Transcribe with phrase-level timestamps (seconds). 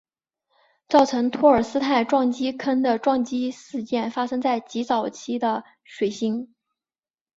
[0.89, 6.55] 造成托尔斯泰撞击坑的撞击事件发生在极早期的水星。